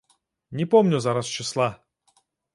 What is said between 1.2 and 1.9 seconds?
чысла.